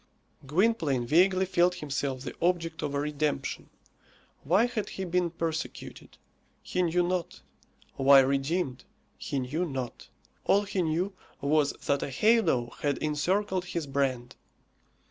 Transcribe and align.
Gwynplaine 0.47 1.05
vaguely 1.05 1.45
felt 1.45 1.75
himself 1.75 2.21
the 2.21 2.33
object 2.41 2.81
of 2.81 2.95
a 2.95 2.99
redemption. 2.99 3.69
Why 4.43 4.65
had 4.65 4.89
he 4.89 5.05
been 5.05 5.29
persecuted? 5.29 6.17
He 6.63 6.81
knew 6.81 7.03
not. 7.03 7.41
Why 7.97 8.21
redeemed? 8.21 8.83
He 9.19 9.37
knew 9.37 9.63
not. 9.63 10.09
All 10.43 10.63
he 10.63 10.81
knew 10.81 11.13
was 11.39 11.73
that 11.85 12.01
a 12.01 12.09
halo 12.09 12.71
had 12.79 12.97
encircled 12.97 13.65
his 13.65 13.85
brand. 13.85 14.35